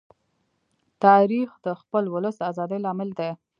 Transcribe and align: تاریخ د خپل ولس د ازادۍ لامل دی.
تاریخ 1.03 1.49
د 1.65 1.67
خپل 1.81 2.03
ولس 2.13 2.35
د 2.37 2.41
ازادۍ 2.51 2.79
لامل 2.85 3.09
دی. 3.19 3.29